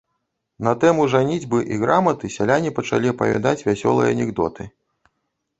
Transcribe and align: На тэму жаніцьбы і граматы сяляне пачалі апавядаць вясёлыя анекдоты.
На 0.67 0.71
тэму 0.83 1.03
жаніцьбы 1.15 1.59
і 1.75 1.77
граматы 1.83 2.31
сяляне 2.37 2.71
пачалі 2.79 3.13
апавядаць 3.13 3.65
вясёлыя 3.71 4.13
анекдоты. 4.19 4.63